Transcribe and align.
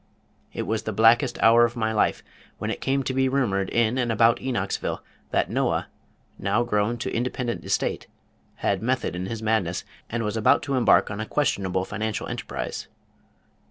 ]It 0.51 0.63
was 0.63 0.81
the 0.81 0.93
blackest 0.93 1.37
hour 1.43 1.63
of 1.63 1.75
my 1.75 1.93
life 1.93 2.23
when 2.57 2.71
it 2.71 2.81
came 2.81 3.03
to 3.03 3.13
be 3.13 3.29
rumored 3.29 3.69
in 3.69 3.99
and 3.99 4.11
about 4.11 4.39
Enochsville 4.39 5.03
that 5.29 5.51
Noah, 5.51 5.89
now 6.39 6.63
grown 6.63 6.97
to 6.97 7.13
independent 7.15 7.63
estate, 7.63 8.07
had 8.65 8.81
method 8.81 9.15
in 9.15 9.27
his 9.27 9.43
madness, 9.43 9.85
and 10.09 10.23
was 10.23 10.35
about 10.35 10.63
to 10.63 10.73
embark 10.73 11.09
upon 11.11 11.19
a 11.19 11.27
questionable 11.27 11.85
financial 11.85 12.25
enterprise. 12.25 12.87